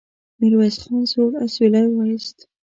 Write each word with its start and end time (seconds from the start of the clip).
ميرويس 0.39 0.75
خان 0.83 1.01
سوړ 1.11 1.29
اسويلی 1.45 1.85
وايست. 1.89 2.37